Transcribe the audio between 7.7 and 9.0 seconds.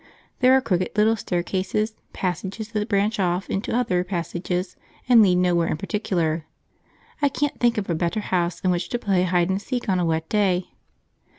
of a better house in which to